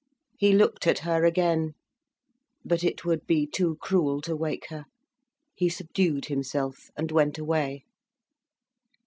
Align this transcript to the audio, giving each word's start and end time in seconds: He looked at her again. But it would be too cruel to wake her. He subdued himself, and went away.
He 0.39 0.53
looked 0.53 0.87
at 0.87 0.97
her 1.05 1.25
again. 1.25 1.75
But 2.65 2.83
it 2.83 3.05
would 3.05 3.27
be 3.27 3.45
too 3.45 3.75
cruel 3.79 4.19
to 4.21 4.35
wake 4.35 4.67
her. 4.69 4.85
He 5.53 5.69
subdued 5.69 6.25
himself, 6.25 6.89
and 6.97 7.11
went 7.11 7.37
away. 7.37 7.85